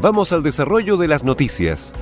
[0.00, 1.92] Vamos al desarrollo de las noticias.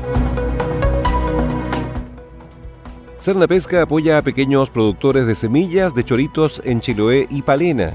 [3.16, 7.94] Cerna Pesca apoya a pequeños productores de semillas de choritos en Chiloé y Palena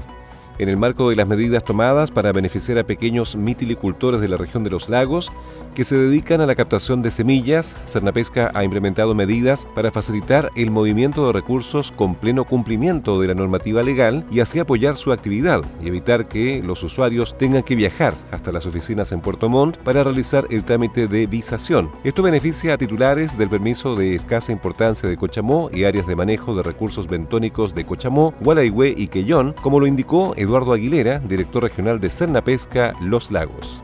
[0.62, 4.62] en el marco de las medidas tomadas para beneficiar a pequeños mitilicultores de la región
[4.62, 5.32] de los lagos
[5.74, 10.70] que se dedican a la captación de semillas, Cernapesca ha implementado medidas para facilitar el
[10.70, 15.64] movimiento de recursos con pleno cumplimiento de la normativa legal y así apoyar su actividad
[15.82, 20.04] y evitar que los usuarios tengan que viajar hasta las oficinas en Puerto Montt para
[20.04, 21.90] realizar el trámite de visación.
[22.04, 26.54] Esto beneficia a titulares del permiso de escasa importancia de Cochamó y áreas de manejo
[26.54, 32.00] de recursos bentónicos de Cochamó, Gualaihue y Quellón, como lo indicó Eduardo Aguilera, director regional
[32.00, 33.82] de Cernapesca Los Lagos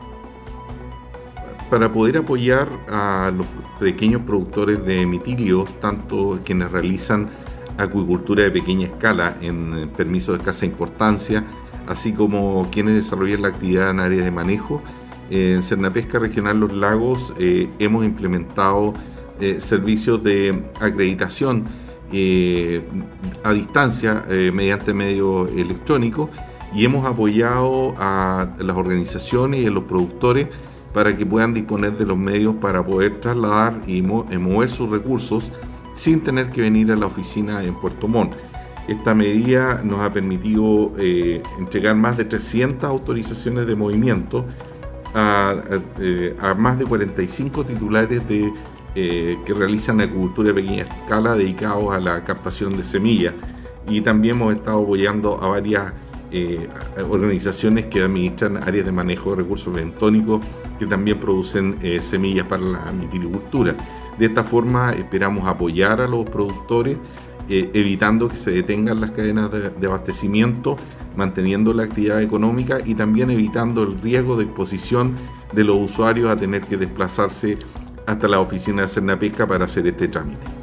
[1.69, 3.45] para poder apoyar a los
[3.79, 7.29] pequeños productores de mitilios, tanto quienes realizan
[7.77, 11.45] acuicultura de pequeña escala en permiso de escasa importancia,
[11.87, 14.81] así como quienes desarrollan la actividad en áreas de manejo.
[15.29, 18.93] En Cernapesca Regional Los Lagos eh, hemos implementado
[19.39, 21.65] eh, servicios de acreditación
[22.11, 22.81] eh,
[23.43, 26.31] a distancia mediante medio electrónico
[26.73, 30.47] y hemos apoyado a las organizaciones y a los productores
[30.93, 35.51] para que puedan disponer de los medios para poder trasladar y eh, mover sus recursos
[35.93, 38.35] sin tener que venir a la oficina en Puerto Montt.
[38.87, 44.45] Esta medida nos ha permitido eh, entregar más de 300 autorizaciones de movimiento
[45.13, 45.55] a,
[45.99, 48.51] eh, más de 45 titulares de,
[48.95, 53.33] que realizan agricultura de pequeña escala dedicados a la captación de semillas.
[53.87, 55.93] Y también hemos estado apoyando a varias
[57.09, 60.41] organizaciones que administran áreas de manejo de recursos bentónicos
[60.79, 63.75] que también producen eh, semillas para la mitilicultura.
[64.17, 66.97] De esta forma esperamos apoyar a los productores,
[67.49, 70.77] eh, evitando que se detengan las cadenas de, abastecimiento,
[71.15, 75.15] manteniendo la actividad económica y también evitando el riesgo de exposición
[75.53, 77.57] de los usuarios a tener que desplazarse
[78.05, 80.58] hasta la oficina de Cernapesca para hacer este trámite.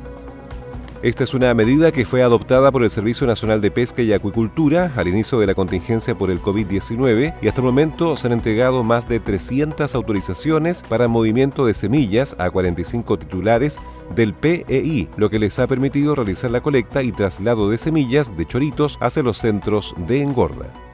[1.03, 4.93] Esta es una medida que fue adoptada por el Servicio Nacional de Pesca y Acuicultura
[4.97, 8.83] al inicio de la contingencia por el COVID-19 y hasta el momento se han entregado
[8.83, 13.79] más de 300 autorizaciones para movimiento de semillas a 45 titulares
[14.15, 18.47] del PEI, lo que les ha permitido realizar la colecta y traslado de semillas de
[18.47, 20.86] choritos hacia los centros de engorda.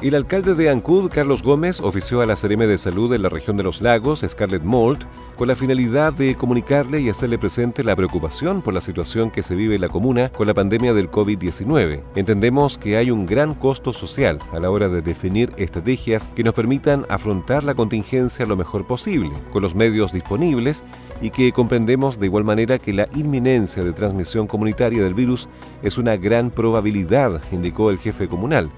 [0.00, 3.56] El alcalde de Ancud, Carlos Gómez, ofició a la CRM de Salud de la región
[3.56, 5.04] de los lagos, Scarlett Mold,
[5.36, 9.56] con la finalidad de comunicarle y hacerle presente la preocupación por la situación que se
[9.56, 12.04] vive en la comuna con la pandemia del COVID-19.
[12.14, 16.54] Entendemos que hay un gran costo social a la hora de definir estrategias que nos
[16.54, 20.84] permitan afrontar la contingencia lo mejor posible, con los medios disponibles
[21.20, 25.48] y que comprendemos de igual manera que la inminencia de transmisión comunitaria del virus
[25.82, 28.70] es una gran probabilidad, indicó el jefe comunal.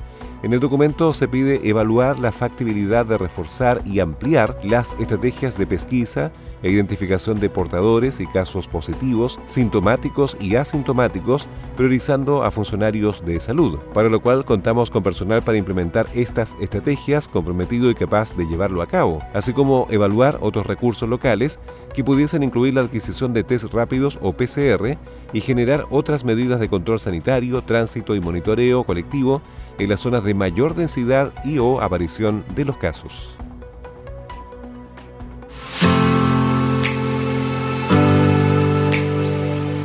[0.43, 5.67] En el documento se pide evaluar la factibilidad de reforzar y ampliar las estrategias de
[5.67, 13.41] pesquisa e identificación de portadores y casos positivos, sintomáticos y asintomáticos, priorizando a funcionarios de
[13.41, 18.47] salud, para lo cual contamos con personal para implementar estas estrategias comprometido y capaz de
[18.47, 21.59] llevarlo a cabo, así como evaluar otros recursos locales
[21.95, 24.99] que pudiesen incluir la adquisición de test rápidos o PCR
[25.33, 29.43] y generar otras medidas de control sanitario, tránsito y monitoreo colectivo
[29.79, 33.40] en las zonas de mayor densidad y o aparición de los casos.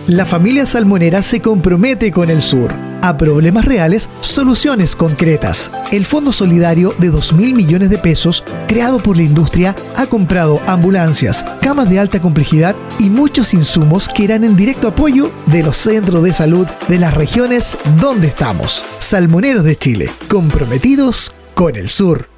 [0.07, 2.71] La familia salmonera se compromete con el sur.
[3.01, 5.71] A problemas reales, soluciones concretas.
[5.91, 10.61] El Fondo Solidario de 2 mil millones de pesos, creado por la industria, ha comprado
[10.67, 15.75] ambulancias, camas de alta complejidad y muchos insumos que irán en directo apoyo de los
[15.75, 18.85] centros de salud de las regiones donde estamos.
[18.99, 22.34] Salmoneros de Chile, comprometidos con el sur.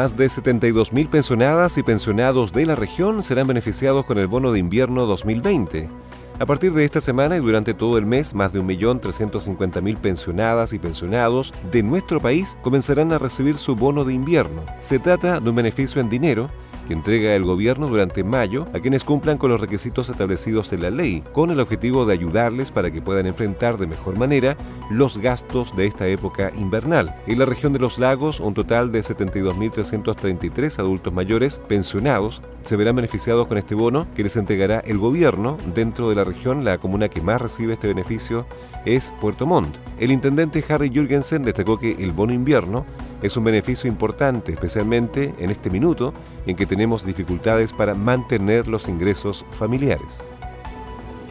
[0.00, 4.58] Más de 72.000 pensionadas y pensionados de la región serán beneficiados con el bono de
[4.58, 5.90] invierno 2020.
[6.38, 10.78] A partir de esta semana y durante todo el mes, más de 1.350.000 pensionadas y
[10.78, 14.64] pensionados de nuestro país comenzarán a recibir su bono de invierno.
[14.78, 16.48] Se trata de un beneficio en dinero
[16.90, 20.90] que entrega el gobierno durante mayo a quienes cumplan con los requisitos establecidos en la
[20.90, 24.56] ley, con el objetivo de ayudarles para que puedan enfrentar de mejor manera
[24.90, 27.14] los gastos de esta época invernal.
[27.28, 32.96] En la región de los lagos, un total de 72.333 adultos mayores pensionados se verán
[32.96, 35.58] beneficiados con este bono que les entregará el gobierno.
[35.72, 38.46] Dentro de la región, la comuna que más recibe este beneficio
[38.84, 39.76] es Puerto Montt.
[40.00, 42.84] El intendente Harry Jürgensen destacó que el bono invierno
[43.22, 46.14] es un beneficio importante, especialmente en este minuto
[46.46, 50.20] en que tenemos dificultades para mantener los ingresos familiares.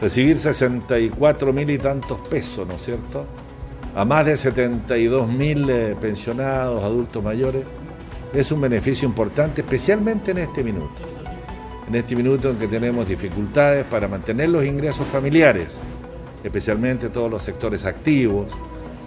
[0.00, 3.26] Recibir 64 mil y tantos pesos, ¿no es cierto?
[3.94, 7.64] A más de 72 mil eh, pensionados, adultos mayores,
[8.32, 11.02] es un beneficio importante, especialmente en este minuto.
[11.88, 15.80] En este minuto en que tenemos dificultades para mantener los ingresos familiares,
[16.44, 18.52] especialmente todos los sectores activos,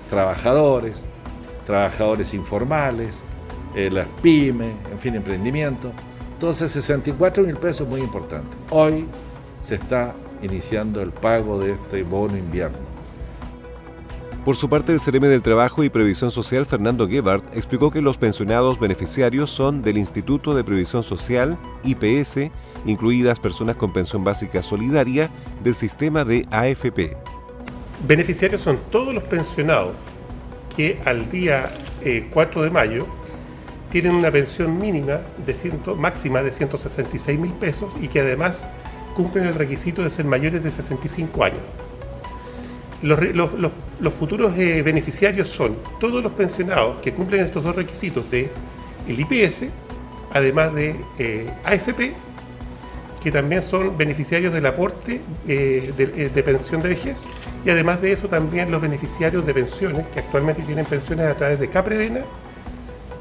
[0.10, 1.06] trabajadores,
[1.66, 3.22] trabajadores informales,
[3.76, 5.92] eh, las pymes, en fin, emprendimiento.
[6.34, 8.56] Entonces, 64 mil pesos es muy importante.
[8.70, 9.06] Hoy
[9.64, 12.94] se está iniciando el pago de este bono invierno.
[14.46, 18.18] Por su parte, el CRM del Trabajo y Previsión Social, Fernando Gebhardt, explicó que los
[18.18, 22.52] pensionados beneficiarios son del Instituto de Previsión Social, IPS,
[22.86, 25.30] incluidas personas con pensión básica solidaria
[25.64, 27.16] del sistema de AFP.
[28.06, 29.94] Beneficiarios son todos los pensionados
[30.76, 31.72] que al día
[32.32, 33.08] 4 eh, de mayo
[33.92, 38.58] tienen una pensión mínima de ciento, máxima de 166 mil pesos y que además
[39.16, 41.60] cumplen el requisito de ser mayores de 65 años.
[43.02, 48.50] Los, futuros eh, beneficiarios son todos los pensionados que cumplen estos dos requisitos de
[49.08, 49.66] el IPS,
[50.32, 52.14] además de eh, AFP,
[53.22, 57.18] que también son beneficiarios del aporte de pensión de vejez
[57.66, 61.60] y además de eso también los beneficiarios de pensiones, que actualmente tienen pensiones a través
[61.60, 62.22] de Capredena,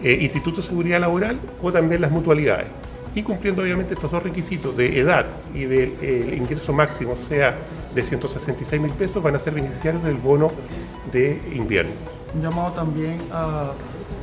[0.02, 2.66] eh, Instituto de Seguridad Laboral o también las mutualidades.
[3.14, 7.54] Y cumpliendo obviamente estos dos requisitos de edad y del de, ingreso máximo, sea
[7.94, 10.50] de 166 mil pesos, van a ser beneficiarios del bono
[11.12, 11.92] de invierno.
[12.34, 13.72] Un llamado también a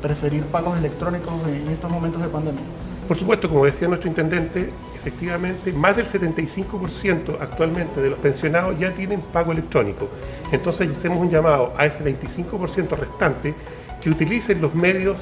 [0.01, 2.63] preferir pagos electrónicos en estos momentos de pandemia.
[3.09, 8.93] Por supuesto, como decía nuestro intendente, efectivamente más del 75% actualmente de los pensionados ya
[8.93, 10.07] tienen pago electrónico.
[10.51, 13.55] Entonces hacemos un llamado a ese 25% restante
[13.99, 15.17] que utilicen los medios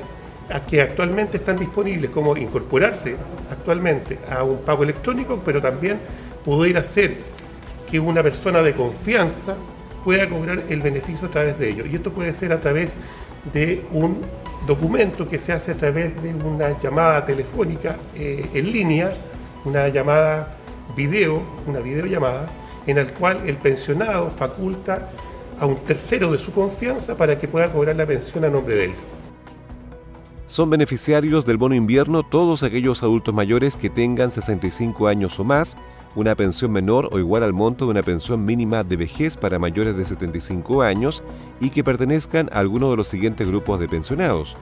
[0.69, 3.15] que actualmente están disponibles, como incorporarse
[3.49, 5.97] actualmente a un pago electrónico, pero también
[6.43, 7.15] poder hacer
[7.89, 9.55] que una persona de confianza
[10.03, 11.85] pueda cobrar el beneficio a través de ello.
[11.85, 12.89] Y esto puede ser a través
[13.53, 14.25] de un
[14.65, 19.15] documento que se hace a través de una llamada telefónica eh, en línea
[19.67, 20.55] una llamada
[20.95, 22.47] video, una videollamada,
[22.85, 25.09] en el cual el pensionado faculta
[25.59, 28.85] a un tercero de su confianza para que pueda cobrar la pensión a nombre de
[28.85, 28.91] él.
[30.45, 35.75] Son beneficiarios del bono invierno todos aquellos adultos mayores que tengan 65 años o más,
[36.17, 39.95] una pensión menor o igual al monto de una pensión mínima de vejez para mayores
[39.95, 41.23] de 75 años
[41.59, 44.57] y que pertenezcan a alguno de los siguientes grupos de pensionados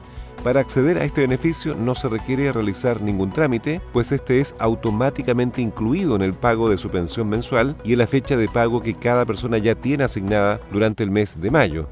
[0.46, 5.60] para acceder a este beneficio no se requiere realizar ningún trámite, pues este es automáticamente
[5.60, 8.94] incluido en el pago de su pensión mensual y en la fecha de pago que
[8.94, 11.88] cada persona ya tiene asignada durante el mes de mayo.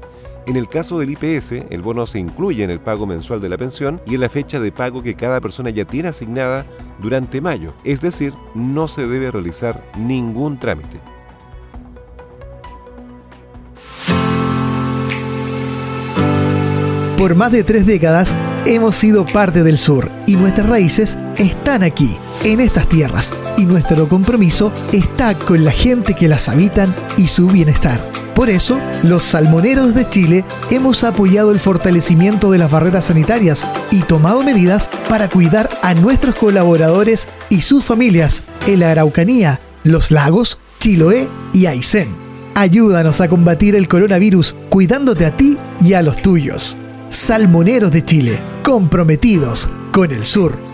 [0.46, 3.56] En el caso del IPS, el bono se incluye en el pago mensual de la
[3.56, 6.66] pensión y en la fecha de pago que cada persona ya tiene asignada
[7.00, 11.00] durante mayo, es decir, no se debe realizar ningún trámite.
[17.16, 18.34] Por más de tres décadas
[18.66, 24.06] hemos sido parte del sur y nuestras raíces están aquí, en estas tierras, y nuestro
[24.08, 27.98] compromiso está con la gente que las habitan y su bienestar.
[28.34, 34.00] Por eso, los salmoneros de Chile hemos apoyado el fortalecimiento de las barreras sanitarias y
[34.02, 40.58] tomado medidas para cuidar a nuestros colaboradores y sus familias en la Araucanía, los lagos,
[40.80, 42.08] Chiloé y Aysén.
[42.56, 46.76] Ayúdanos a combatir el coronavirus cuidándote a ti y a los tuyos.
[47.10, 50.73] Salmoneros de Chile, comprometidos con el sur.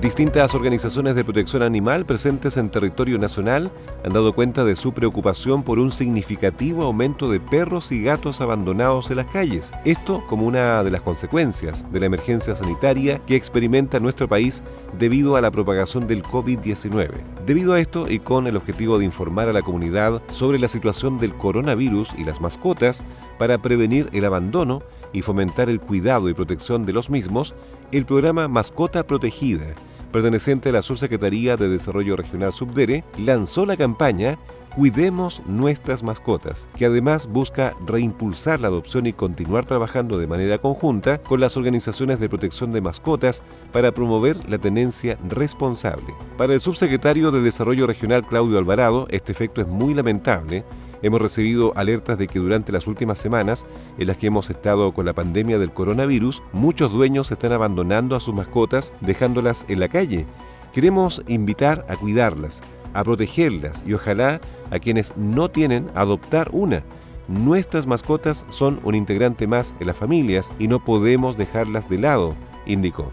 [0.00, 3.72] Distintas organizaciones de protección animal presentes en territorio nacional
[4.04, 9.10] han dado cuenta de su preocupación por un significativo aumento de perros y gatos abandonados
[9.10, 9.72] en las calles.
[9.84, 14.62] Esto como una de las consecuencias de la emergencia sanitaria que experimenta nuestro país
[14.96, 17.10] debido a la propagación del COVID-19.
[17.44, 21.18] Debido a esto y con el objetivo de informar a la comunidad sobre la situación
[21.18, 23.02] del coronavirus y las mascotas
[23.36, 24.80] para prevenir el abandono
[25.12, 27.56] y fomentar el cuidado y protección de los mismos,
[27.90, 29.74] el programa Mascota Protegida
[30.12, 34.38] perteneciente a la Subsecretaría de Desarrollo Regional Subdere, lanzó la campaña
[34.78, 41.18] Cuidemos nuestras mascotas, que además busca reimpulsar la adopción y continuar trabajando de manera conjunta
[41.18, 46.14] con las organizaciones de protección de mascotas para promover la tenencia responsable.
[46.36, 50.64] Para el subsecretario de Desarrollo Regional Claudio Alvarado, este efecto es muy lamentable
[51.02, 53.66] Hemos recibido alertas de que durante las últimas semanas
[53.98, 58.20] en las que hemos estado con la pandemia del coronavirus, muchos dueños están abandonando a
[58.20, 60.26] sus mascotas dejándolas en la calle.
[60.72, 62.60] Queremos invitar a cuidarlas,
[62.94, 64.40] a protegerlas y ojalá
[64.70, 66.82] a quienes no tienen adoptar una.
[67.28, 72.34] Nuestras mascotas son un integrante más en las familias y no podemos dejarlas de lado,
[72.66, 73.12] indicó.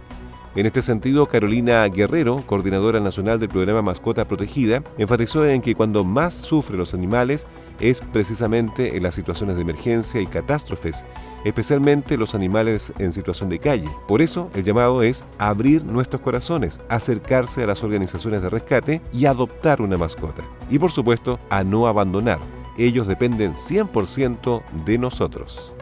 [0.55, 6.05] En este sentido, Carolina Guerrero, coordinadora nacional del programa Mascota Protegida, enfatizó en que cuando
[6.05, 7.45] más sufren los animales
[7.81, 11.03] es precisamente en las situaciones de emergencia y catástrofes,
[11.43, 13.89] especialmente los animales en situación de calle.
[14.07, 19.25] Por eso, el llamado es abrir nuestros corazones, acercarse a las organizaciones de rescate y
[19.25, 20.45] adoptar una mascota.
[20.69, 22.39] Y por supuesto, a no abandonar.
[22.77, 25.75] Ellos dependen 100% de nosotros.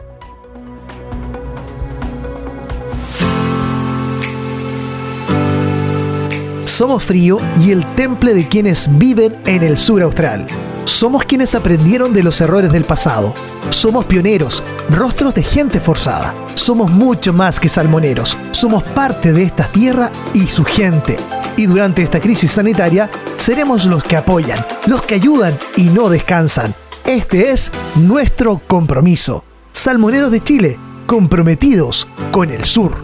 [6.74, 10.44] Somos frío y el temple de quienes viven en el sur austral.
[10.86, 13.32] Somos quienes aprendieron de los errores del pasado.
[13.70, 16.34] Somos pioneros, rostros de gente forzada.
[16.56, 18.36] Somos mucho más que salmoneros.
[18.50, 21.16] Somos parte de esta tierra y su gente.
[21.56, 26.74] Y durante esta crisis sanitaria, seremos los que apoyan, los que ayudan y no descansan.
[27.04, 29.44] Este es nuestro compromiso.
[29.70, 33.03] Salmoneros de Chile, comprometidos con el sur.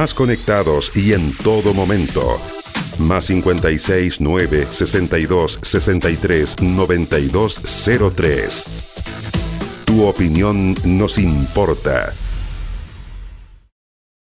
[0.00, 2.40] Más conectados y en todo momento.
[2.98, 7.60] Más 56 9 62 63 92
[8.16, 8.64] 03.
[9.84, 12.14] Tu opinión nos importa.